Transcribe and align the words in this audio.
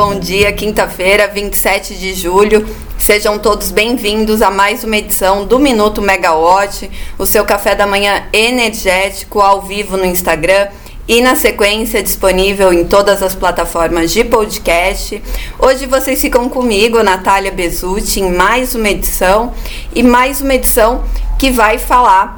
bom 0.00 0.20
dia, 0.20 0.52
quinta-feira, 0.52 1.26
27 1.26 1.96
de 1.96 2.14
julho. 2.14 2.64
Sejam 2.96 3.36
todos 3.36 3.72
bem-vindos 3.72 4.40
a 4.42 4.48
mais 4.48 4.84
uma 4.84 4.96
edição 4.96 5.44
do 5.44 5.58
Minuto 5.58 6.00
Megawatt, 6.00 6.88
o 7.18 7.26
seu 7.26 7.44
café 7.44 7.74
da 7.74 7.84
manhã 7.84 8.22
energético 8.32 9.40
ao 9.40 9.60
vivo 9.60 9.96
no 9.96 10.04
Instagram 10.04 10.68
e 11.08 11.20
na 11.20 11.34
sequência 11.34 12.00
disponível 12.00 12.72
em 12.72 12.84
todas 12.84 13.24
as 13.24 13.34
plataformas 13.34 14.12
de 14.12 14.22
podcast. 14.22 15.20
Hoje 15.58 15.84
vocês 15.86 16.20
ficam 16.20 16.48
comigo, 16.48 17.02
Natália 17.02 17.50
Bezutti, 17.50 18.20
em 18.20 18.30
mais 18.30 18.76
uma 18.76 18.90
edição 18.90 19.52
e 19.92 20.04
mais 20.04 20.40
uma 20.40 20.54
edição 20.54 21.02
que 21.40 21.50
vai 21.50 21.76
falar 21.76 22.37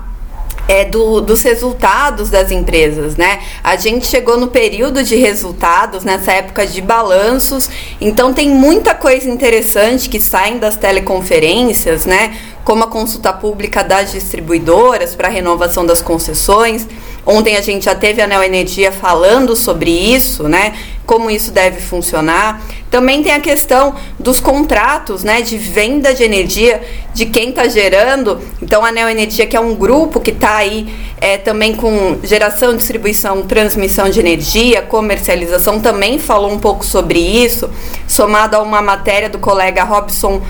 é, 0.71 0.85
do, 0.85 1.21
dos 1.21 1.43
resultados 1.43 2.31
das 2.31 2.53
empresas, 2.53 3.17
né? 3.17 3.41
A 3.63 3.75
gente 3.75 4.07
chegou 4.07 4.39
no 4.39 4.47
período 4.47 5.03
de 5.03 5.17
resultados, 5.17 6.05
nessa 6.05 6.31
época 6.31 6.65
de 6.65 6.81
balanços, 6.81 7.69
então 8.01 8.33
tem 8.33 8.49
muita 8.51 8.95
coisa 8.95 9.29
interessante 9.29 10.09
que 10.09 10.21
saem 10.21 10.59
das 10.59 10.77
teleconferências, 10.77 12.07
né? 12.07 12.39
Como 12.63 12.85
a 12.85 12.87
consulta 12.87 13.33
pública 13.33 13.83
das 13.83 14.13
distribuidoras 14.13 15.17
para 15.17 15.27
renovação 15.29 15.85
das 15.85 16.01
concessões. 16.01 16.87
Ontem 17.27 17.57
a 17.57 17.61
gente 17.61 17.87
já 17.87 17.95
teve 17.97 18.23
a 18.23 18.27
Neo 18.29 18.43
Energia 18.43 18.93
falando 18.93 19.57
sobre 19.57 19.91
isso, 19.91 20.45
né? 20.45 20.75
Como 21.07 21.31
isso 21.31 21.51
deve 21.51 21.81
funcionar. 21.81 22.63
Também 22.91 23.23
tem 23.23 23.33
a 23.33 23.41
questão 23.41 23.95
dos 24.19 24.41
contratos, 24.41 25.25
né, 25.25 25.43
de 25.43 25.57
venda 25.57 26.15
de 26.15 26.23
energia 26.23 26.81
de 27.15 27.27
quem 27.27 27.51
está 27.51 27.69
gerando. 27.69 28.41
Então 28.63 28.85
a 28.85 28.93
Neo 28.93 29.09
Energia, 29.09 29.47
que 29.47 29.57
é 29.57 29.61
um 29.61 29.75
grupo 29.75 30.21
que 30.21 30.31
está 30.31 30.57
aí 30.57 30.93
é, 31.21 31.37
também 31.37 31.75
com 31.75 32.19
geração, 32.23 32.77
distribuição, 32.77 33.43
transmissão 33.43 34.09
de 34.09 34.19
energia, 34.21 34.83
comercialização, 34.83 35.81
também 35.81 36.19
falou 36.19 36.51
um 36.51 36.59
pouco 36.59 36.85
sobre 36.85 37.19
isso, 37.19 37.71
somado 38.09 38.57
a 38.57 38.63
uma 38.63 38.81
matéria 38.81 39.29
do 39.29 39.39
colega 39.39 39.85
Robson 39.85 40.43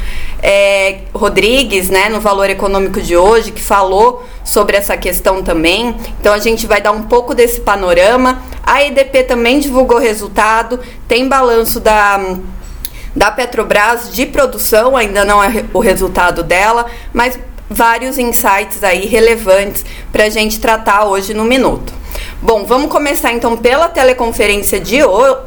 é, 0.42 1.00
Rodrigues, 1.12 1.88
né, 1.88 2.08
no 2.08 2.20
Valor 2.20 2.48
Econômico 2.48 3.00
de 3.00 3.16
hoje, 3.16 3.52
que 3.52 3.60
falou 3.60 4.24
sobre 4.44 4.76
essa 4.76 4.96
questão 4.96 5.42
também. 5.42 5.94
Então 6.20 6.32
a 6.32 6.38
gente 6.38 6.66
vai 6.66 6.80
dar 6.80 6.92
um 6.92 7.02
pouco 7.02 7.34
desse 7.34 7.60
panorama. 7.60 8.42
A 8.62 8.84
EDP 8.84 9.24
também 9.24 9.58
divulgou 9.60 9.98
resultado, 9.98 10.80
tem 11.08 11.28
balanço 11.28 11.80
da 11.80 12.18
da 13.14 13.30
Petrobras 13.30 14.12
de 14.12 14.24
produção, 14.24 14.96
ainda 14.96 15.24
não 15.24 15.42
é 15.42 15.64
o 15.74 15.80
resultado 15.80 16.44
dela, 16.44 16.86
mas 17.12 17.38
vários 17.68 18.18
insights 18.18 18.82
aí 18.82 19.06
relevantes 19.06 19.84
para 20.12 20.24
a 20.24 20.28
gente 20.28 20.60
tratar 20.60 21.04
hoje 21.04 21.34
no 21.34 21.44
minuto. 21.44 21.92
Bom, 22.42 22.64
vamos 22.64 22.90
começar 22.90 23.32
então 23.32 23.56
pela 23.56 23.88
teleconferência 23.88 24.80
de 24.80 24.98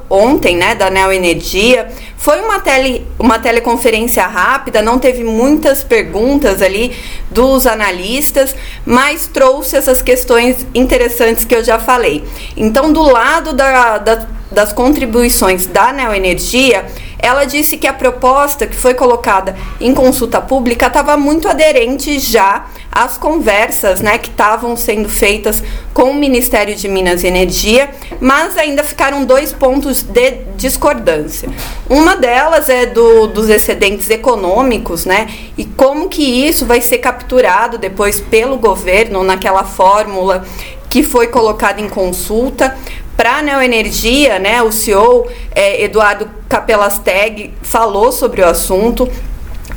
ontem, 0.10 0.56
né, 0.56 0.76
da 0.76 0.90
Neo 0.90 1.12
Energia. 1.12 1.92
Foi 2.24 2.40
uma, 2.40 2.58
tele, 2.62 3.06
uma 3.20 3.38
teleconferência 3.38 4.26
rápida, 4.26 4.82
não 4.82 4.98
teve 4.98 5.26
muitas 5.26 5.84
perguntas 5.84 6.62
ali 6.62 6.96
dos 7.30 7.68
analistas, 7.68 8.56
mas 8.86 9.28
trouxe 9.28 9.76
essas 9.76 10.02
questões 10.02 10.66
interessantes 10.74 11.44
que 11.44 11.54
eu 11.54 11.62
já 11.62 11.80
falei. 11.80 12.24
Então, 12.56 12.94
do 12.94 13.02
lado 13.02 13.52
da, 13.52 13.98
da, 13.98 14.26
das 14.50 14.72
contribuições 14.72 15.66
da 15.66 15.92
Neo 15.92 16.14
Energia, 16.14 16.86
ela 17.24 17.46
disse 17.46 17.78
que 17.78 17.88
a 17.88 17.94
proposta 17.94 18.68
que 18.68 18.76
foi 18.76 18.94
colocada 18.94 19.56
em 19.80 19.94
consulta 19.94 20.42
pública 20.42 20.88
estava 20.88 21.16
muito 21.16 21.48
aderente 21.48 22.20
já 22.20 22.66
às 22.92 23.18
conversas 23.18 24.02
né, 24.02 24.18
que 24.18 24.30
estavam 24.30 24.76
sendo 24.76 25.08
feitas 25.08 25.64
com 25.94 26.12
o 26.12 26.14
Ministério 26.14 26.76
de 26.76 26.88
Minas 26.90 27.24
e 27.24 27.28
Energia, 27.28 27.90
mas 28.20 28.58
ainda 28.58 28.84
ficaram 28.84 29.24
dois 29.24 29.54
pontos 29.54 30.04
de 30.04 30.32
discordância. 30.58 31.50
Uma 31.90 32.13
delas 32.16 32.70
é 32.70 32.86
do, 32.86 33.28
dos 33.28 33.50
excedentes 33.50 34.10
econômicos, 34.10 35.06
né? 35.06 35.30
E 35.58 35.66
como 35.66 36.10
que 36.10 36.24
isso 36.24 36.66
vai 36.66 36.82
ser 36.82 37.00
capturado 37.00 37.78
depois 37.78 38.20
pelo 38.20 38.58
governo 38.58 39.24
naquela 39.24 39.64
fórmula 39.64 40.46
que 40.90 41.02
foi 41.02 41.28
colocada 41.28 41.82
em 41.82 41.90
consulta. 41.90 42.78
Para 43.18 43.38
a 43.38 43.42
Neoenergia, 43.42 44.40
né, 44.40 44.62
o 44.62 44.72
CEO 44.72 45.28
é, 45.56 45.84
Eduardo 45.84 46.30
Capelasteg 46.50 47.54
falou 47.62 48.12
sobre 48.12 48.42
o 48.42 48.46
assunto 48.46 49.10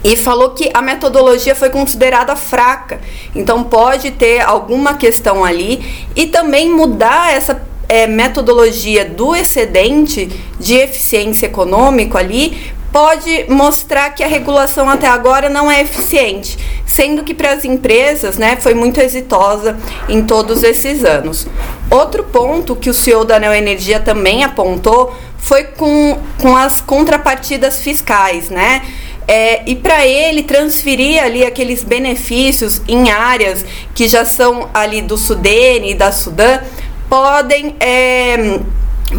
e 0.05 0.17
falou 0.17 0.51
que 0.51 0.71
a 0.73 0.81
metodologia 0.81 1.55
foi 1.55 1.71
considerada 1.71 2.37
fraca. 2.37 3.01
Então 3.35 3.65
pode 3.65 4.11
ter 4.13 4.41
alguma 4.41 4.95
questão 4.95 5.45
ali 5.45 6.07
e 6.15 6.27
também 6.27 6.71
mudar 6.71 7.35
essa 7.35 7.63
é, 7.89 8.07
metodologia 8.07 9.05
do 9.05 9.35
excedente 9.35 10.27
de 10.59 10.75
eficiência 10.75 11.47
econômico 11.47 12.19
ali 12.19 12.75
pode 12.93 13.45
mostrar 13.49 14.11
que 14.11 14.25
a 14.25 14.27
regulação 14.27 14.89
até 14.89 15.07
agora 15.07 15.51
não 15.51 15.71
é 15.71 15.83
eficiente, 15.83 16.57
sendo 16.87 17.25
que 17.25 17.35
para 17.35 17.53
as 17.53 17.63
empresas 17.63 18.39
né, 18.39 18.57
foi 18.57 18.73
muito 18.73 19.01
exitosa 19.01 19.77
em 20.09 20.23
todos 20.23 20.63
esses 20.63 21.05
anos. 21.05 21.47
Outro 21.91 22.25
ponto 22.25 22.75
que 22.75 22.89
o 22.89 22.95
CEO 22.95 23.25
da 23.25 23.39
Neoenergia 23.39 24.01
também 24.01 24.45
apontou 24.45 25.15
foi 25.37 25.65
com, 25.65 26.19
com 26.41 26.57
as 26.57 26.81
contrapartidas 26.81 27.83
fiscais, 27.83 28.49
né? 28.49 28.83
É, 29.29 29.69
e 29.69 29.75
para 29.75 30.07
ele 30.07 30.45
transferir 30.45 31.23
ali 31.23 31.45
aqueles 31.45 31.83
benefícios 31.83 32.81
em 32.87 33.11
áreas 33.11 33.65
que 33.95 34.07
já 34.07 34.25
são 34.25 34.71
ali 34.73 35.03
do 35.03 35.19
Sudene 35.19 35.91
e 35.91 35.95
da 35.95 36.13
Sudã 36.13 36.61
podem 37.09 37.75
é, 37.81 38.61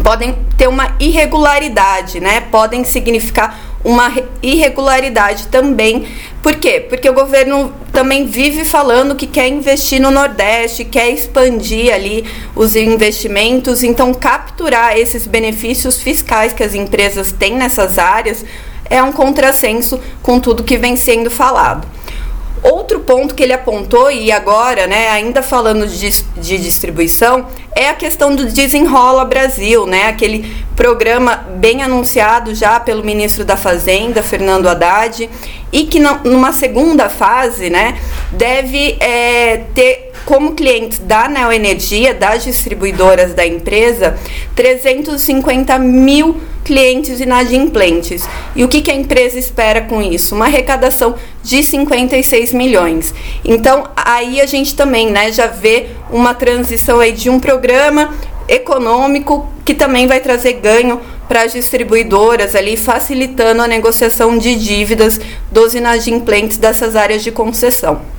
podem 0.02 0.36
ter 0.56 0.68
uma 0.68 0.94
irregularidade, 1.00 2.20
né? 2.20 2.40
Podem 2.50 2.84
significar 2.84 3.58
uma 3.84 4.12
irregularidade 4.42 5.48
também. 5.48 6.06
Por 6.42 6.56
quê? 6.56 6.80
Porque 6.80 7.08
o 7.08 7.14
governo 7.14 7.72
também 7.92 8.26
vive 8.26 8.64
falando 8.64 9.14
que 9.14 9.26
quer 9.26 9.48
investir 9.48 10.00
no 10.00 10.10
Nordeste, 10.10 10.84
quer 10.84 11.10
expandir 11.10 11.92
ali 11.92 12.24
os 12.54 12.76
investimentos, 12.76 13.82
então 13.82 14.12
capturar 14.12 14.96
esses 14.96 15.26
benefícios 15.26 16.00
fiscais 16.00 16.52
que 16.52 16.62
as 16.62 16.74
empresas 16.74 17.32
têm 17.32 17.54
nessas 17.56 17.98
áreas 17.98 18.44
é 18.90 19.02
um 19.02 19.12
contrassenso 19.12 20.00
com 20.22 20.40
tudo 20.40 20.64
que 20.64 20.76
vem 20.76 20.96
sendo 20.96 21.30
falado. 21.30 21.86
Outro 22.62 23.00
ponto 23.00 23.34
que 23.34 23.42
ele 23.42 23.52
apontou, 23.52 24.10
e 24.10 24.32
agora, 24.32 24.86
né, 24.86 25.08
ainda 25.08 25.42
falando 25.42 25.86
de, 25.86 26.10
de 26.36 26.58
distribuição, 26.58 27.46
é 27.74 27.88
a 27.88 27.94
questão 27.94 28.34
do 28.34 28.46
Desenrola 28.46 29.24
Brasil, 29.24 29.86
né, 29.86 30.08
aquele 30.08 30.54
programa 30.74 31.36
bem 31.36 31.82
anunciado 31.82 32.54
já 32.54 32.80
pelo 32.80 33.04
ministro 33.04 33.44
da 33.44 33.56
Fazenda, 33.56 34.22
Fernando 34.22 34.68
Haddad, 34.68 35.28
e 35.72 35.84
que 35.84 36.00
numa 36.00 36.52
segunda 36.52 37.08
fase, 37.08 37.70
né, 37.70 37.98
deve 38.32 38.96
é, 39.00 39.64
ter 39.74 40.12
como 40.24 40.54
clientes 40.54 40.98
da 40.98 41.28
Neoenergia, 41.28 42.12
das 42.12 42.44
distribuidoras 42.44 43.32
da 43.32 43.46
empresa, 43.46 44.18
350 44.54 45.78
mil 45.78 46.36
clientes 46.68 47.18
inadimplentes. 47.18 48.28
E 48.54 48.62
o 48.62 48.68
que, 48.68 48.82
que 48.82 48.90
a 48.90 48.94
empresa 48.94 49.38
espera 49.38 49.80
com 49.80 50.02
isso? 50.02 50.34
Uma 50.34 50.44
arrecadação 50.44 51.14
de 51.42 51.62
56 51.62 52.52
milhões. 52.52 53.14
Então, 53.42 53.84
aí 53.96 54.38
a 54.38 54.44
gente 54.44 54.76
também 54.76 55.10
né, 55.10 55.32
já 55.32 55.46
vê 55.46 55.86
uma 56.10 56.34
transição 56.34 57.00
aí 57.00 57.12
de 57.12 57.30
um 57.30 57.40
programa 57.40 58.14
econômico 58.46 59.48
que 59.64 59.72
também 59.72 60.06
vai 60.06 60.20
trazer 60.20 60.54
ganho 60.54 61.00
para 61.26 61.44
as 61.44 61.52
distribuidoras 61.54 62.54
ali, 62.54 62.76
facilitando 62.76 63.62
a 63.62 63.66
negociação 63.66 64.36
de 64.36 64.54
dívidas 64.54 65.18
dos 65.50 65.74
inadimplentes 65.74 66.58
dessas 66.58 66.94
áreas 66.94 67.24
de 67.24 67.32
concessão. 67.32 68.17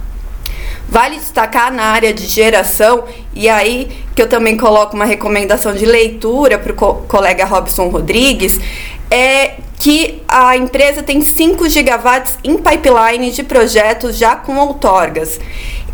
Vale 0.92 1.18
destacar 1.18 1.72
na 1.72 1.84
área 1.84 2.12
de 2.12 2.26
geração, 2.26 3.04
e 3.34 3.48
aí 3.48 4.06
que 4.16 4.22
eu 4.22 4.28
também 4.28 4.58
coloco 4.58 4.96
uma 4.96 5.06
recomendação 5.06 5.74
de 5.74 5.86
leitura 5.86 6.58
para 6.58 6.72
o 6.72 6.76
co 6.76 6.96
colega 7.08 7.46
Robson 7.46 7.90
Rodrigues, 7.90 8.60
é 9.12 9.56
que 9.80 10.22
a 10.28 10.58
empresa 10.58 11.04
tem 11.04 11.22
5 11.22 11.70
gigawatts 11.70 12.38
em 12.44 12.58
pipeline 12.58 13.32
de 13.32 13.44
projetos 13.44 14.18
já 14.18 14.36
com 14.36 14.58
outorgas. 14.58 15.40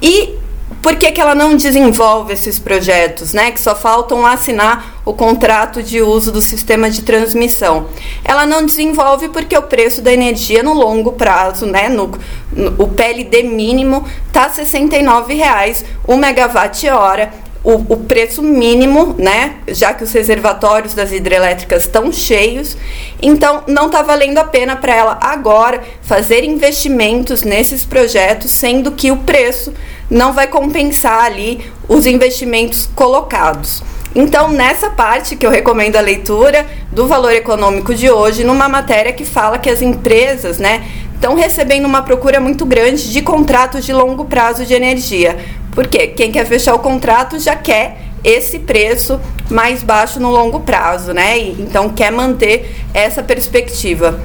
E 0.02 0.36
por 0.86 0.98
que, 0.98 1.12
que 1.12 1.20
ela 1.20 1.34
não 1.34 1.58
desenvolve 1.58 2.32
esses 2.32 2.60
projetos, 2.60 3.34
né? 3.34 3.50
Que 3.50 3.60
só 3.60 3.74
faltam 3.74 4.24
assinar 4.24 5.02
o 5.04 5.14
contrato 5.14 5.82
de 5.82 6.00
uso 6.00 6.32
do 6.32 6.40
sistema 6.40 6.92
de 6.92 7.02
transmissão. 7.02 7.88
Ela 8.24 8.46
não 8.46 8.64
desenvolve 8.64 9.30
porque 9.30 9.58
o 9.58 9.64
preço 9.64 10.00
da 10.00 10.14
energia 10.14 10.62
no 10.62 10.74
longo 10.74 11.14
prazo, 11.14 11.66
né? 11.66 11.90
No, 11.90 12.12
no 12.52 12.84
o 12.84 12.88
PLD 12.88 13.42
mínimo 13.42 14.06
tá 14.32 14.44
R$ 14.44 14.64
69,00 14.64 15.86
o 16.06 16.16
megawatt 16.16 16.88
hora 16.90 17.34
o, 17.64 17.94
o, 17.94 17.98
preço 17.98 18.44
mínimo, 18.44 19.16
né? 19.18 19.56
Já 19.68 19.92
que 19.92 20.04
os 20.04 20.12
reservatórios 20.12 20.94
das 20.94 21.12
hidrelétricas 21.12 21.82
estão 21.82 22.12
cheios, 22.12 22.78
então 23.20 23.64
não 23.66 23.88
está 23.88 24.04
valendo 24.04 24.38
a 24.38 24.44
pena 24.44 24.76
para 24.76 24.94
ela 24.94 25.18
agora 25.20 25.82
fazer 26.04 26.44
investimentos 26.44 27.42
nesses 27.42 27.84
projetos, 27.84 28.52
sendo 28.52 28.92
que 28.92 29.12
o 29.12 29.18
preço 29.18 29.74
não 30.10 30.34
vai 30.34 30.48
compensar 30.48 31.26
ali 31.26 31.72
os 31.88 32.06
investimentos 32.06 32.90
colocados. 32.96 33.84
Então, 34.16 34.50
nessa 34.50 34.90
parte 34.90 35.36
que 35.36 35.46
eu 35.46 35.52
recomendo 35.52 35.98
a 35.98 36.02
leitura 36.02 36.66
do 36.92 37.06
valor 37.06 37.34
econômico 37.34 37.94
de 37.94 38.10
hoje, 38.10 38.46
numa 38.46 38.70
matéria 38.70 39.12
que 39.12 39.26
fala 39.26 39.58
que 39.58 39.70
as 39.70 39.82
empresas, 39.82 40.58
né, 40.58 40.86
estão 41.14 41.36
recebendo 41.36 41.86
uma 41.86 42.02
procura 42.02 42.40
muito 42.40 42.66
grande 42.66 43.12
de 43.12 43.22
contratos 43.22 43.86
de 43.86 43.92
longo 43.92 44.26
prazo 44.26 44.66
de 44.66 44.74
energia. 44.74 45.38
Porque 45.72 46.08
quem 46.08 46.32
quer 46.32 46.46
fechar 46.46 46.76
o 46.76 46.80
contrato 46.80 47.38
já 47.40 47.56
quer 47.56 47.98
esse 48.24 48.60
preço 48.60 49.20
mais 49.50 49.84
baixo 49.84 50.20
no 50.20 50.32
longo 50.32 50.62
prazo, 50.62 51.14
né? 51.14 51.38
Então 51.38 51.90
quer 51.90 52.12
manter 52.12 52.76
essa 52.94 53.22
perspectiva. 53.22 54.20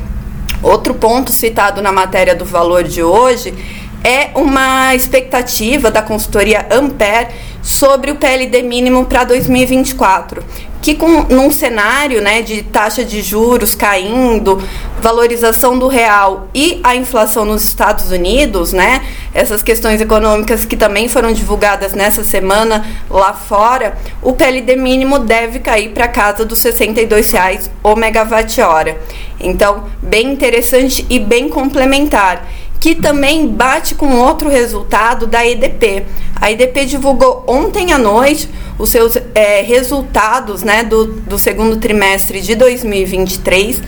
Outro 0.63 0.95
ponto 0.95 1.33
citado 1.33 1.83
na 1.83 1.91
matéria 1.91 2.35
do 2.35 2.45
valor 2.45 2.85
de 2.85 3.03
hoje 3.03 3.55
é 4.03 4.31
uma 4.35 4.95
expectativa 4.95 5.91
da 5.91 6.03
consultoria 6.03 6.67
Ampere 6.71 7.29
sobre 7.63 8.11
o 8.11 8.17
PLD 8.17 8.63
mínimo 8.63 9.05
para 9.05 9.25
2024, 9.25 10.43
que 10.81 10.95
com 10.95 11.25
num 11.25 11.51
cenário, 11.51 12.23
né, 12.23 12.41
de 12.41 12.63
taxa 12.63 13.05
de 13.05 13.21
juros 13.21 13.75
caindo, 13.75 14.63
valorização 15.03 15.79
do 15.79 15.87
real 15.87 16.49
e 16.55 16.81
a 16.83 16.97
inflação 16.97 17.45
nos 17.45 17.63
Estados 17.65 18.11
Unidos, 18.11 18.73
né, 18.73 19.03
essas 19.35 19.63
questões 19.63 20.01
econômicas 20.01 20.65
que 20.65 20.77
também 20.77 21.07
foram 21.07 21.33
divulgadas 21.33 21.93
nessa 21.93 22.25
semana 22.25 22.87
lá 23.11 23.35
fora, 23.35 23.99
o 24.23 24.33
PLD 24.33 24.77
mínimo 24.77 25.19
deve 25.19 25.59
cair 25.59 25.91
para 25.91 26.09
casa 26.09 26.47
dos 26.47 26.65
R$ 26.65 26.73
62,00 26.73 27.69
o 27.83 27.95
megawatt-hora. 27.95 28.99
Então, 29.39 29.85
bem 30.03 30.33
interessante 30.33 31.05
e 31.11 31.19
bem 31.19 31.49
complementar 31.49 32.47
que 32.81 32.95
também 32.95 33.47
bate 33.47 33.95
com 33.95 34.17
outro 34.17 34.49
resultado 34.49 35.27
da 35.27 35.47
EDP. 35.47 36.07
A 36.41 36.51
EDP 36.51 36.87
divulgou 36.87 37.45
ontem 37.47 37.93
à 37.93 37.99
noite 37.99 38.49
os 38.79 38.89
seus 38.89 39.19
é, 39.35 39.61
resultados 39.61 40.63
né, 40.63 40.83
do, 40.83 41.05
do 41.05 41.39
segundo 41.39 41.77
trimestre 41.77 42.41
de 42.41 42.55
2023 42.55 43.83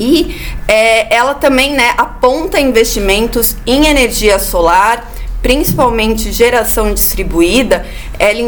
e 0.00 0.36
é, 0.66 1.14
ela 1.14 1.34
também 1.34 1.74
né, 1.74 1.92
aponta 1.98 2.58
investimentos 2.58 3.56
em 3.66 3.86
energia 3.86 4.38
solar, 4.38 5.06
principalmente 5.42 6.32
geração 6.32 6.92
distribuída, 6.92 7.86
ela, 8.18 8.38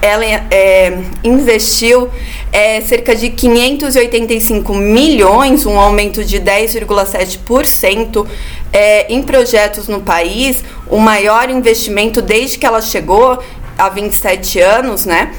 ela 0.00 0.24
é, 0.24 0.98
investiu 1.22 2.08
é, 2.52 2.80
cerca 2.80 3.14
de 3.14 3.30
585 3.30 4.74
milhões, 4.74 5.66
um 5.66 5.78
aumento 5.78 6.24
de 6.24 6.40
10,7% 6.40 8.26
é, 8.72 9.12
em 9.12 9.22
projetos 9.22 9.86
no 9.88 10.00
país, 10.00 10.64
o 10.88 10.98
maior 10.98 11.50
investimento 11.50 12.22
desde 12.22 12.58
que 12.58 12.66
ela 12.66 12.80
chegou 12.80 13.38
há 13.76 13.88
27 13.88 14.60
anos, 14.60 15.04
né? 15.06 15.32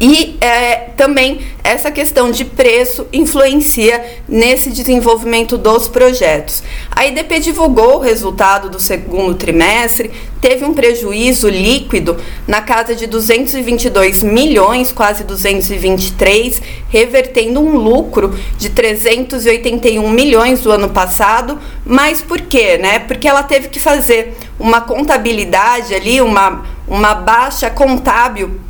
E 0.00 0.36
é, 0.40 0.90
também 0.96 1.40
essa 1.62 1.90
questão 1.90 2.30
de 2.30 2.44
preço 2.44 3.06
influencia 3.12 4.04
nesse 4.28 4.70
desenvolvimento 4.70 5.56
dos 5.56 5.88
projetos. 5.88 6.62
A 6.90 7.06
IDP 7.06 7.38
divulgou 7.38 7.96
o 7.96 8.00
resultado 8.00 8.68
do 8.68 8.80
segundo 8.80 9.34
trimestre, 9.34 10.10
teve 10.40 10.64
um 10.64 10.74
prejuízo 10.74 11.48
líquido 11.48 12.18
na 12.46 12.60
casa 12.60 12.94
de 12.94 13.06
222 13.06 14.22
milhões, 14.22 14.92
quase 14.92 15.22
223, 15.24 16.60
revertendo 16.90 17.60
um 17.60 17.76
lucro 17.76 18.36
de 18.58 18.70
381 18.70 20.10
milhões 20.10 20.60
do 20.60 20.72
ano 20.72 20.90
passado. 20.90 21.58
Mas 21.86 22.20
por 22.20 22.40
quê? 22.40 22.76
Né? 22.78 22.98
Porque 22.98 23.28
ela 23.28 23.44
teve 23.44 23.68
que 23.68 23.78
fazer 23.78 24.36
uma 24.58 24.80
contabilidade 24.80 25.94
ali, 25.94 26.20
uma, 26.20 26.64
uma 26.86 27.14
baixa 27.14 27.70
contábil 27.70 28.60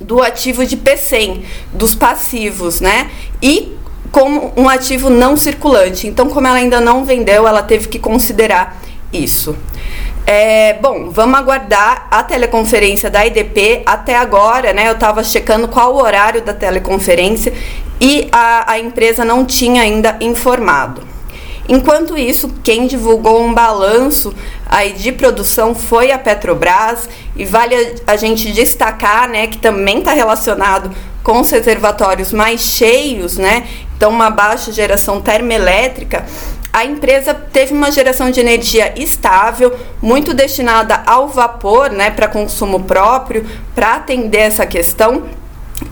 do 0.00 0.22
ativo 0.22 0.64
de 0.64 0.76
P100, 0.76 1.42
dos 1.72 1.94
passivos, 1.94 2.80
né? 2.80 3.10
E 3.42 3.76
como 4.12 4.52
um 4.56 4.68
ativo 4.68 5.10
não 5.10 5.36
circulante. 5.36 6.06
Então, 6.06 6.28
como 6.28 6.46
ela 6.46 6.56
ainda 6.56 6.80
não 6.80 7.04
vendeu, 7.04 7.46
ela 7.46 7.62
teve 7.62 7.88
que 7.88 7.98
considerar 7.98 8.80
isso. 9.12 9.56
É, 10.26 10.74
bom, 10.74 11.10
vamos 11.10 11.38
aguardar 11.38 12.08
a 12.10 12.22
teleconferência 12.22 13.08
da 13.08 13.24
IDP. 13.24 13.82
Até 13.86 14.16
agora, 14.16 14.72
né, 14.72 14.88
eu 14.88 14.94
estava 14.94 15.22
checando 15.22 15.68
qual 15.68 15.94
o 15.94 16.02
horário 16.02 16.42
da 16.42 16.52
teleconferência 16.52 17.52
e 18.00 18.28
a, 18.32 18.72
a 18.72 18.78
empresa 18.78 19.24
não 19.24 19.44
tinha 19.44 19.82
ainda 19.82 20.16
informado. 20.20 21.15
Enquanto 21.68 22.16
isso, 22.16 22.52
quem 22.62 22.86
divulgou 22.86 23.42
um 23.42 23.52
balanço 23.52 24.32
aí 24.66 24.92
de 24.92 25.12
produção 25.12 25.74
foi 25.74 26.12
a 26.12 26.18
Petrobras 26.18 27.08
e 27.34 27.44
vale 27.44 27.74
a, 28.06 28.16
gente 28.16 28.52
destacar, 28.52 29.28
né, 29.28 29.46
que 29.46 29.58
também 29.58 29.98
está 29.98 30.12
relacionado 30.12 30.94
com 31.22 31.40
os 31.40 31.50
reservatórios 31.50 32.32
mais 32.32 32.60
cheios, 32.60 33.36
né? 33.36 33.66
Então 33.96 34.10
uma 34.10 34.30
baixa 34.30 34.70
geração 34.70 35.20
termoelétrica. 35.20 36.24
A 36.72 36.84
empresa 36.84 37.34
teve 37.34 37.72
uma 37.72 37.90
geração 37.90 38.30
de 38.30 38.38
energia 38.38 38.92
estável, 39.00 39.74
muito 40.00 40.34
destinada 40.34 41.02
ao 41.06 41.26
vapor, 41.26 41.90
né, 41.90 42.10
para 42.10 42.28
consumo 42.28 42.84
próprio, 42.84 43.46
para 43.74 43.94
atender 43.96 44.38
essa 44.38 44.66
questão 44.66 45.24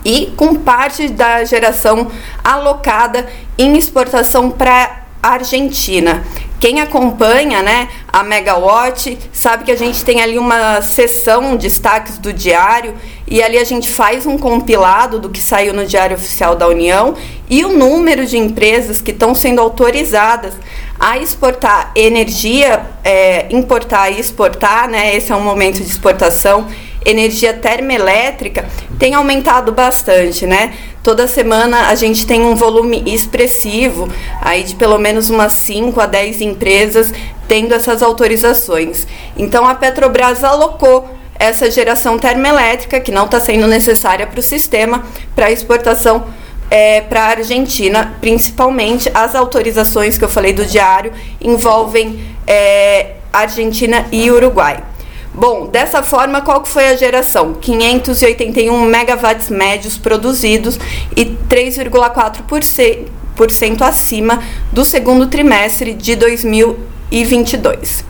e 0.03 0.33
com 0.37 0.55
parte 0.55 1.09
da 1.09 1.43
geração 1.43 2.11
alocada 2.43 3.27
em 3.57 3.75
exportação 3.77 4.51
para 4.51 5.04
Argentina. 5.27 6.23
Quem 6.59 6.81
acompanha 6.81 7.61
né, 7.61 7.89
a 8.11 8.23
Megawatt 8.23 9.17
sabe 9.31 9.65
que 9.65 9.71
a 9.71 9.77
gente 9.77 10.03
tem 10.03 10.21
ali 10.21 10.37
uma 10.37 10.81
sessão 10.81 11.55
destaques 11.57 12.17
do 12.17 12.31
diário 12.31 12.95
e 13.27 13.43
ali 13.43 13.57
a 13.57 13.63
gente 13.63 13.89
faz 13.89 14.25
um 14.25 14.37
compilado 14.37 15.19
do 15.19 15.29
que 15.29 15.39
saiu 15.39 15.73
no 15.73 15.85
Diário 15.85 16.15
Oficial 16.15 16.55
da 16.55 16.67
União 16.67 17.15
e 17.49 17.65
o 17.65 17.69
número 17.77 18.25
de 18.25 18.37
empresas 18.37 19.01
que 19.01 19.11
estão 19.11 19.35
sendo 19.35 19.59
autorizadas 19.61 20.53
a 20.99 21.17
exportar 21.17 21.91
energia, 21.93 22.85
é, 23.03 23.47
importar 23.51 24.09
e 24.09 24.19
exportar, 24.19 24.89
né? 24.89 25.15
Esse 25.15 25.31
é 25.31 25.35
um 25.35 25.41
momento 25.41 25.75
de 25.75 25.89
exportação 25.89 26.67
energia 27.05 27.53
termoelétrica 27.53 28.65
tem 28.97 29.13
aumentado 29.13 29.71
bastante, 29.71 30.47
né? 30.47 30.73
Toda 31.03 31.27
semana 31.27 31.89
a 31.89 31.95
gente 31.95 32.25
tem 32.25 32.41
um 32.41 32.55
volume 32.55 33.03
expressivo, 33.05 34.09
aí 34.41 34.63
de 34.63 34.75
pelo 34.75 34.97
menos 34.97 35.29
umas 35.29 35.53
5 35.53 36.01
a 36.01 36.07
10 36.07 36.41
empresas 36.41 37.13
tendo 37.47 37.73
essas 37.75 38.01
autorizações. 38.01 39.05
Então 39.37 39.67
a 39.67 39.75
Petrobras 39.75 40.43
alocou 40.43 41.07
essa 41.37 41.69
geração 41.69 42.17
termoelétrica, 42.17 42.99
que 42.99 43.11
não 43.11 43.25
está 43.25 43.39
sendo 43.39 43.67
necessária 43.67 44.25
para 44.25 44.39
o 44.39 44.43
sistema, 44.43 45.03
para 45.35 45.51
exportação 45.51 46.25
é, 46.71 47.01
para 47.01 47.21
a 47.21 47.27
Argentina, 47.27 48.15
principalmente 48.19 49.11
as 49.13 49.35
autorizações 49.35 50.17
que 50.17 50.23
eu 50.23 50.29
falei 50.29 50.53
do 50.53 50.65
diário 50.65 51.11
envolvem 51.39 52.19
é, 52.47 53.11
Argentina 53.31 54.07
e 54.11 54.31
Uruguai. 54.31 54.94
Bom, 55.37 55.67
dessa 55.67 56.01
forma, 56.01 56.41
qual 56.41 56.63
foi 56.63 56.87
a 56.87 56.95
geração? 56.95 57.55
581 57.55 58.85
megawatts 58.85 59.49
médios 59.49 59.97
produzidos 59.97 60.79
e 61.13 61.25
3,4% 61.25 63.81
acima 63.81 64.41
do 64.71 64.85
segundo 64.85 65.27
trimestre 65.27 65.93
de 65.93 66.15
2022. 66.15 68.05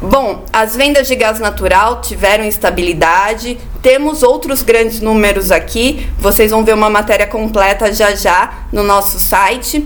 Bom, 0.00 0.44
as 0.52 0.76
vendas 0.76 1.08
de 1.08 1.16
gás 1.16 1.40
natural 1.40 2.00
tiveram 2.00 2.44
estabilidade. 2.44 3.58
Temos 3.82 4.22
outros 4.22 4.62
grandes 4.62 5.00
números 5.00 5.50
aqui. 5.50 6.08
Vocês 6.16 6.52
vão 6.52 6.64
ver 6.64 6.74
uma 6.74 6.88
matéria 6.88 7.26
completa 7.26 7.92
já 7.92 8.14
já 8.14 8.68
no 8.72 8.84
nosso 8.84 9.18
site. 9.18 9.84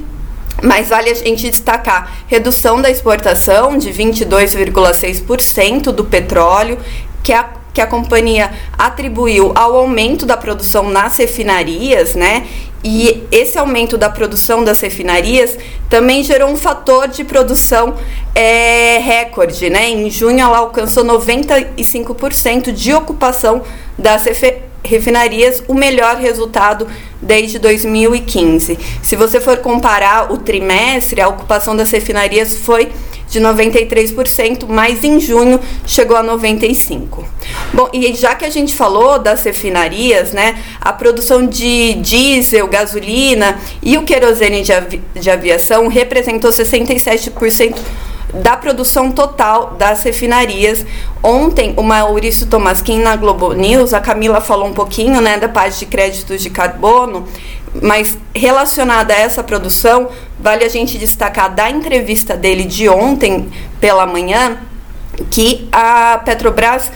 Mas 0.63 0.89
vale 0.89 1.11
a 1.11 1.15
gente 1.15 1.51
destacar 1.51 2.25
redução 2.27 2.83
da 2.83 2.91
exportação 2.91 3.79
de 3.79 3.91
22,6% 3.91 5.93
do 5.93 6.05
petróleo, 6.05 6.79
que 7.23 7.33
a, 7.33 7.49
que 7.73 7.81
a 7.81 7.87
companhia 7.87 8.51
atribuiu 8.77 9.53
ao 9.55 9.77
aumento 9.77 10.27
da 10.27 10.37
produção 10.37 10.89
nas 10.89 11.17
refinarias, 11.17 12.15
né? 12.15 12.47
E 12.83 13.25
esse 13.31 13.59
aumento 13.59 13.99
da 13.99 14.09
produção 14.09 14.65
das 14.65 14.81
refinarias 14.81 15.57
também 15.89 16.23
gerou 16.23 16.49
um 16.49 16.57
fator 16.57 17.09
de 17.09 17.23
produção 17.25 17.95
é, 18.35 18.99
recorde, 18.99 19.69
né? 19.69 19.91
Em 19.91 20.11
junho 20.11 20.41
ela 20.41 20.59
alcançou 20.59 21.05
95% 21.05 22.73
de 22.73 22.95
ocupação 22.95 23.63
das 23.99 24.25
refinarias, 24.83 25.63
o 25.69 25.75
melhor 25.75 26.17
resultado 26.17 26.87
desde 27.21 27.59
2015. 27.59 28.79
Se 29.03 29.15
você 29.15 29.41
for 29.41 29.59
comparar 29.59 30.33
o 30.33 30.39
trimestre, 30.39 31.21
a 31.21 31.29
ocupação 31.29 31.77
das 31.77 31.91
refinarias 31.91 32.57
foi 32.57 32.91
de 33.31 33.41
93%, 33.41 34.67
mas 34.69 35.05
em 35.05 35.21
junho 35.21 35.61
chegou 35.87 36.17
a 36.17 36.25
95%. 36.25 37.25
Bom, 37.73 37.89
e 37.93 38.13
já 38.15 38.35
que 38.35 38.45
a 38.45 38.51
gente 38.51 38.75
falou 38.75 39.19
das 39.19 39.45
refinarias, 39.45 40.33
né, 40.33 40.59
a 40.81 40.93
produção 40.93 41.47
de 41.47 41.95
diesel, 41.95 42.67
gasolina 42.67 43.59
e 43.83 43.97
o 43.97 44.03
querosene 44.03 44.63
de, 44.63 44.73
avi 44.73 45.01
de 45.15 45.31
aviação 45.31 45.87
representou 45.87 46.51
67% 46.51 47.77
da 48.33 48.57
produção 48.57 49.11
total 49.11 49.75
das 49.79 50.03
refinarias. 50.03 50.85
Ontem, 51.23 51.75
o 51.77 51.83
Maurício 51.83 52.47
Tomasquim 52.47 53.01
na 53.01 53.17
Globo 53.17 53.53
News, 53.53 53.93
a 53.93 54.01
Camila 54.01 54.41
falou 54.41 54.67
um 54.67 54.75
pouquinho 54.75 55.21
né, 55.21 55.39
da 55.39 55.49
parte 55.49 55.81
de 55.81 55.87
créditos 55.87 56.43
de 56.43 56.51
carbono, 56.51 57.27
mas 57.83 58.19
relacionada 58.35 59.13
a 59.13 59.19
essa 59.19 59.43
produção, 59.43 60.09
vale 60.39 60.65
a 60.65 60.69
gente 60.69 60.99
destacar 60.99 61.55
da 61.55 61.71
entrevista 61.71 62.37
dele 62.37 62.65
de 62.65 62.89
ontem 62.89 63.51
pela 63.81 64.07
manhã 64.07 64.59
que 65.31 65.69
a 65.71 66.21
Petrobras 66.25 66.91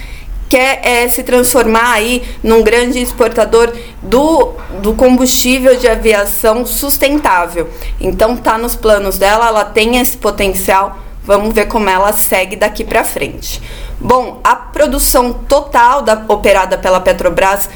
quer 0.48 0.80
é, 0.84 1.08
se 1.08 1.22
transformar 1.22 1.94
aí 1.94 2.22
num 2.42 2.62
grande 2.62 3.00
exportador 3.00 3.72
do, 4.02 4.52
do 4.80 4.94
combustível 4.94 5.76
de 5.76 5.88
aviação 5.88 6.64
sustentável. 6.64 7.68
Então 8.00 8.36
tá 8.36 8.56
nos 8.56 8.76
planos 8.76 9.18
dela, 9.18 9.48
ela 9.48 9.64
tem 9.64 9.98
esse 9.98 10.16
potencial. 10.16 10.98
Vamos 11.26 11.54
ver 11.54 11.66
como 11.68 11.88
ela 11.88 12.12
segue 12.12 12.54
daqui 12.54 12.84
para 12.84 13.02
frente. 13.02 13.62
Bom, 13.98 14.40
a 14.44 14.54
produção 14.54 15.32
total 15.32 16.02
da, 16.02 16.22
operada 16.28 16.76
pela 16.76 17.00
Petrobras 17.00 17.70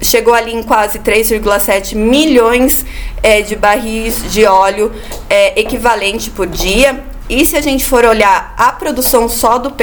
chegou 0.00 0.32
ali 0.32 0.54
em 0.54 0.62
quase 0.62 1.00
3,7 1.00 1.96
milhões 1.96 2.86
é, 3.20 3.42
de 3.42 3.56
barris 3.56 4.30
de 4.30 4.44
óleo 4.44 4.92
é, 5.28 5.58
equivalente 5.60 6.30
por 6.30 6.46
dia. 6.46 7.02
E 7.28 7.44
se 7.44 7.56
a 7.56 7.60
gente 7.60 7.84
for 7.84 8.04
olhar 8.04 8.54
a 8.56 8.70
produção 8.72 9.28
só 9.28 9.58
do 9.58 9.74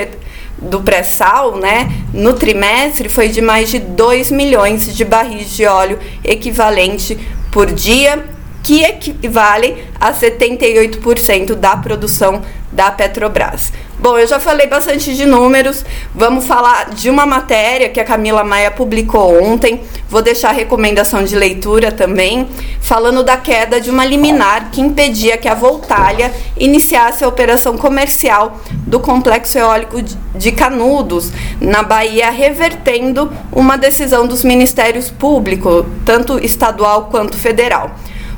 do 0.58 0.80
pré-sal, 0.80 1.58
né, 1.58 1.92
no 2.14 2.34
trimestre 2.34 3.10
foi 3.10 3.30
de 3.30 3.42
mais 3.42 3.70
de 3.70 3.80
2 3.80 4.30
milhões 4.30 4.96
de 4.96 5.04
barris 5.04 5.50
de 5.50 5.66
óleo 5.66 5.98
equivalente 6.24 7.18
por 7.52 7.66
dia, 7.66 8.24
que 8.64 8.84
equivale 8.84 9.84
a 10.00 10.14
78% 10.14 11.56
da 11.56 11.76
produção 11.76 12.44
da 12.72 12.92
Petrobras. 12.92 13.72
Bom, 14.00 14.18
eu 14.18 14.26
já 14.26 14.40
falei 14.40 14.66
bastante 14.66 15.16
de 15.16 15.26
números, 15.26 15.86
vamos 16.16 16.48
falar 16.48 16.90
de 16.90 17.08
uma 17.08 17.24
matéria 17.24 17.88
que 17.88 18.00
a 18.00 18.04
Camila 18.04 18.44
Maia 18.44 18.72
publicou 18.72 19.44
ontem, 19.44 19.82
vou 20.10 20.24
deixar 20.24 20.52
recomendação 20.52 21.24
de 21.24 21.36
leitura 21.36 21.92
também, 21.92 22.50
falando 22.82 23.24
da 23.24 23.38
queda 23.38 23.80
de 23.80 23.92
uma 23.92 24.04
liminar 24.04 24.72
que 24.72 24.82
impedia 24.82 25.38
que 25.38 25.48
a 25.48 25.54
Voltalha 25.54 26.34
iniciasse 26.58 27.24
a 27.24 27.28
operação 27.28 27.78
comercial 27.78 28.60
do 28.88 29.00
complexo 29.00 29.60
eólico 29.60 30.02
de 30.02 30.52
Canudos, 30.52 31.32
na 31.60 31.84
Bahia, 31.84 32.32
revertendo 32.32 33.32
uma 33.52 33.78
decisão 33.78 34.26
dos 34.26 34.44
ministérios 34.44 35.12
públicos, 35.12 35.86
tanto 36.04 36.44
estadual 36.44 37.10
quanto 37.12 37.38
federal. 37.38 37.92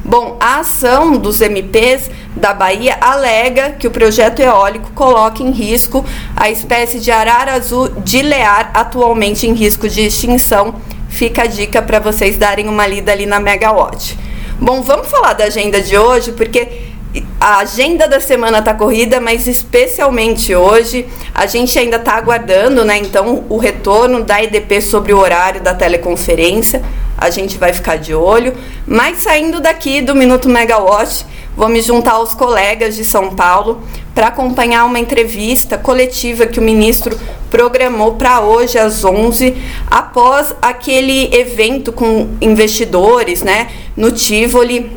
Bom, 0.06 0.36
a 0.38 0.60
ação 0.60 1.14
dos 1.18 1.40
MPs 1.40 2.12
da 2.36 2.54
Bahia 2.54 2.98
alega 3.00 3.72
que 3.72 3.88
o 3.88 3.92
projeto 3.92 4.42
eólico 4.42 4.92
coloca 4.92 5.42
em 5.42 5.52
risco 5.52 6.06
a 6.36 6.50
espécie 6.50 7.00
de 7.00 7.10
arara 7.10 7.54
azul 7.54 7.90
de 7.90 8.22
lear, 8.22 8.72
atualmente 8.74 9.48
em 9.48 9.54
risco 9.54 9.88
de 9.88 10.02
extinção. 10.02 10.76
Fica 11.08 11.44
a 11.44 11.46
dica 11.46 11.82
para 11.82 12.00
vocês 12.00 12.38
darem 12.38 12.68
uma 12.68 12.86
lida 12.86 13.14
ali 13.14 13.26
na 13.26 13.40
Megawatt. 13.40 14.18
Bom, 14.60 14.82
vamos 14.82 15.08
falar 15.08 15.34
da 15.34 15.46
agenda 15.46 15.80
de 15.80 15.98
hoje, 15.98 16.34
porque 16.34 16.92
a 17.40 17.60
agenda 17.60 18.08
da 18.08 18.20
semana 18.20 18.60
está 18.60 18.74
corrida, 18.74 19.22
mas 19.22 19.48
especialmente 19.48 20.54
hoje 20.56 21.06
a 21.34 21.46
gente 21.46 21.78
ainda 21.78 21.98
está 21.98 22.14
aguardando, 22.14 22.84
né? 22.84 22.98
Então, 22.98 23.46
o 23.48 23.58
retorno 23.58 24.24
da 24.24 24.44
EDP 24.44 24.82
sobre 24.82 25.14
o 25.14 25.20
horário 25.20 25.62
da 25.62 25.74
teleconferência. 25.74 26.84
A 27.18 27.30
gente 27.30 27.58
vai 27.58 27.74
ficar 27.74 27.98
de 27.98 28.14
olho. 28.14 28.54
Mas 28.86 29.20
saindo 29.20 29.60
daqui 29.60 30.02
do 30.02 30.16
Minuto 30.16 30.50
Megawatt, 30.50 31.26
vou 31.56 31.70
me 31.70 31.82
juntar 31.82 32.14
aos 32.14 32.34
colegas 32.34 32.96
de 32.96 33.04
São 33.04 33.36
Paulo 33.36 33.82
para 34.14 34.28
acompanhar 34.28 34.86
uma 34.86 35.00
entrevista 35.00 35.78
coletiva 35.78 36.46
que 36.46 36.60
o 36.60 36.64
ministro 36.64 37.18
programou 37.50 38.14
para 38.14 38.42
hoje 38.42 38.78
às 38.78 39.04
11, 39.04 39.56
após 39.90 40.56
aquele 40.62 41.34
evento 41.36 41.92
com 41.92 42.30
investidores, 42.42 43.42
né, 43.42 43.70
no 43.96 44.12
Tivoli 44.12 44.92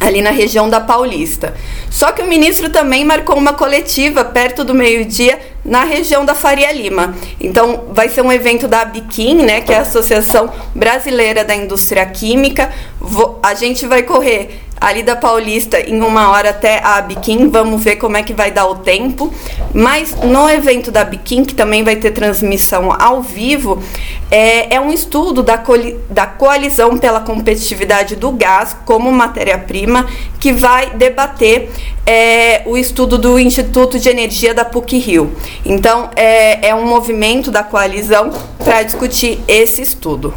ali 0.00 0.20
na 0.20 0.30
região 0.30 0.68
da 0.68 0.80
Paulista. 0.80 1.54
Só 1.90 2.12
que 2.12 2.22
o 2.22 2.26
ministro 2.26 2.68
também 2.68 3.04
marcou 3.04 3.36
uma 3.36 3.52
coletiva 3.52 4.24
perto 4.24 4.64
do 4.64 4.74
meio-dia 4.74 5.38
na 5.64 5.84
região 5.84 6.24
da 6.24 6.34
Faria 6.34 6.70
Lima. 6.72 7.14
Então, 7.40 7.84
vai 7.92 8.08
ser 8.08 8.22
um 8.22 8.30
evento 8.30 8.68
da 8.68 8.82
Abiquim, 8.82 9.42
né, 9.42 9.60
que 9.60 9.72
é 9.72 9.78
a 9.78 9.82
Associação 9.82 10.52
Brasileira 10.74 11.44
da 11.44 11.54
Indústria 11.54 12.04
Química. 12.06 12.70
a 13.42 13.54
gente 13.54 13.86
vai 13.86 14.02
correr 14.02 14.60
ali 14.80 15.02
da 15.02 15.16
Paulista 15.16 15.80
em 15.80 16.00
uma 16.02 16.30
hora 16.30 16.50
até 16.50 16.80
a 16.84 17.00
Biquim. 17.00 17.48
Vamos 17.48 17.82
ver 17.82 17.96
como 17.96 18.16
é 18.16 18.22
que 18.22 18.34
vai 18.34 18.50
dar 18.50 18.66
o 18.66 18.76
tempo. 18.76 19.32
Mas 19.72 20.14
no 20.16 20.48
evento 20.48 20.90
da 20.90 21.04
Biquim, 21.04 21.44
que 21.44 21.54
também 21.54 21.82
vai 21.82 21.96
ter 21.96 22.10
transmissão 22.10 22.94
ao 22.98 23.22
vivo, 23.22 23.82
é, 24.30 24.74
é 24.74 24.80
um 24.80 24.92
estudo 24.92 25.42
da, 25.42 25.62
da 26.10 26.26
coalizão 26.26 26.98
pela 26.98 27.20
competitividade 27.20 28.16
do 28.16 28.30
gás 28.32 28.76
como 28.84 29.10
matéria-prima 29.10 30.06
que 30.38 30.52
vai 30.52 30.90
debater 30.90 31.70
é, 32.06 32.62
o 32.66 32.76
estudo 32.76 33.16
do 33.16 33.38
Instituto 33.38 33.98
de 33.98 34.08
Energia 34.08 34.52
da 34.52 34.64
PUC 34.64 34.98
Rio. 34.98 35.32
Então, 35.64 36.10
é, 36.14 36.68
é 36.68 36.74
um 36.74 36.86
movimento 36.86 37.50
da 37.50 37.62
coalizão 37.62 38.30
para 38.58 38.82
discutir 38.82 39.40
esse 39.48 39.82
estudo. 39.82 40.34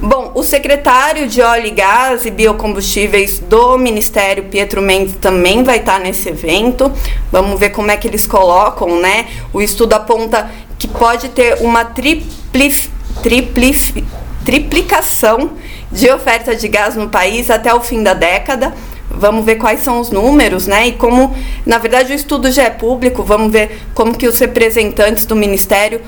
Bom, 0.00 0.30
o 0.34 0.44
secretário 0.44 1.26
de 1.26 1.42
Óleo 1.42 1.66
e 1.66 1.70
Gás 1.72 2.24
e 2.24 2.30
Biocombustíveis 2.30 3.40
do 3.40 3.76
Ministério, 3.76 4.44
Pietro 4.44 4.80
Mendes, 4.80 5.16
também 5.20 5.64
vai 5.64 5.78
estar 5.78 5.98
nesse 5.98 6.28
evento. 6.28 6.92
Vamos 7.32 7.58
ver 7.58 7.70
como 7.70 7.90
é 7.90 7.96
que 7.96 8.06
eles 8.06 8.24
colocam, 8.24 9.00
né? 9.00 9.26
O 9.52 9.60
estudo 9.60 9.94
aponta 9.94 10.48
que 10.78 10.86
pode 10.86 11.30
ter 11.30 11.58
uma 11.62 11.84
triplif, 11.84 12.90
triplif, 13.24 14.04
triplicação 14.44 15.50
de 15.90 16.08
oferta 16.10 16.54
de 16.54 16.68
gás 16.68 16.94
no 16.94 17.08
país 17.08 17.50
até 17.50 17.74
o 17.74 17.80
fim 17.80 18.00
da 18.00 18.14
década. 18.14 18.72
Vamos 19.10 19.44
ver 19.44 19.56
quais 19.56 19.80
são 19.80 20.00
os 20.00 20.10
números, 20.10 20.66
né? 20.66 20.88
E 20.88 20.92
como, 20.92 21.34
na 21.64 21.78
verdade, 21.78 22.12
o 22.12 22.14
estudo 22.14 22.50
já 22.50 22.64
é 22.64 22.70
público, 22.70 23.22
vamos 23.22 23.50
ver 23.50 23.80
como 23.94 24.16
que 24.16 24.28
os 24.28 24.38
representantes 24.38 25.24
do 25.24 25.34
Ministério 25.34 26.00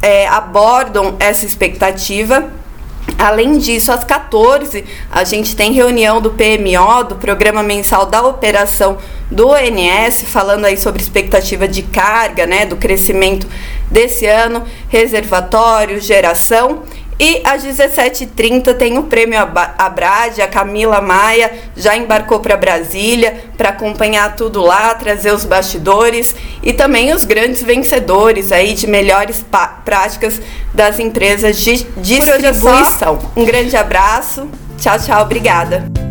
é, 0.00 0.26
abordam 0.28 1.16
essa 1.18 1.46
expectativa. 1.46 2.52
Além 3.18 3.58
disso, 3.58 3.90
às 3.90 4.04
14, 4.04 4.84
a 5.10 5.24
gente 5.24 5.56
tem 5.56 5.72
reunião 5.72 6.20
do 6.20 6.30
PMO, 6.30 7.04
do 7.08 7.16
Programa 7.16 7.62
Mensal 7.62 8.06
da 8.06 8.22
Operação 8.22 8.98
do 9.30 9.48
ONS, 9.48 10.24
falando 10.26 10.66
aí 10.66 10.76
sobre 10.76 11.02
expectativa 11.02 11.66
de 11.66 11.82
carga, 11.82 12.46
né, 12.46 12.64
do 12.64 12.76
crescimento 12.76 13.46
desse 13.90 14.26
ano, 14.26 14.62
reservatório, 14.88 16.00
geração 16.00 16.82
e 17.22 17.40
às 17.44 17.64
17h30 17.64 18.74
tem 18.74 18.98
o 18.98 19.04
prêmio 19.04 19.38
Abrade, 19.78 20.42
a 20.42 20.48
Camila 20.48 21.00
Maia 21.00 21.52
já 21.76 21.96
embarcou 21.96 22.40
para 22.40 22.56
Brasília 22.56 23.44
para 23.56 23.68
acompanhar 23.68 24.34
tudo 24.34 24.60
lá, 24.60 24.92
trazer 24.96 25.32
os 25.32 25.44
bastidores 25.44 26.34
e 26.64 26.72
também 26.72 27.14
os 27.14 27.24
grandes 27.24 27.62
vencedores 27.62 28.50
aí 28.50 28.74
de 28.74 28.88
melhores 28.88 29.44
práticas 29.84 30.42
das 30.74 30.98
empresas 30.98 31.58
de 31.58 31.84
distribuição. 31.98 33.20
Um 33.36 33.44
grande 33.44 33.76
abraço, 33.76 34.48
tchau, 34.80 34.98
tchau, 34.98 35.22
obrigada. 35.22 36.01